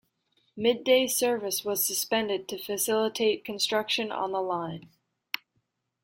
Midday 0.57 1.05
service 1.05 1.63
was 1.63 1.85
suspended 1.85 2.47
to 2.47 2.57
facilitate 2.57 3.45
construction 3.45 4.11
on 4.11 4.31
the 4.31 4.41
line. 4.41 4.89